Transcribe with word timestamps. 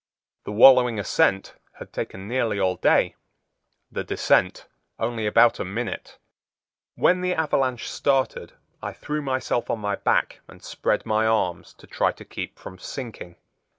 The 0.45 0.51
wallowing 0.51 0.97
ascent 0.97 1.53
had 1.73 1.93
taken 1.93 2.27
nearly 2.27 2.59
all 2.59 2.75
day, 2.75 3.13
the 3.91 4.03
descent 4.03 4.67
only 4.97 5.27
about 5.27 5.59
a 5.59 5.63
minute. 5.63 6.17
When 6.95 7.21
the 7.21 7.35
avalanche 7.35 7.87
started 7.87 8.53
I 8.81 8.93
threw 8.93 9.21
myself 9.21 9.69
on 9.69 9.77
my 9.77 9.95
back 9.95 10.39
and 10.47 10.63
spread 10.63 11.05
my 11.05 11.27
arms 11.27 11.75
to 11.75 11.85
try 11.85 12.11
to 12.13 12.25
keep 12.25 12.57
from 12.57 12.79
sinking. 12.79 13.35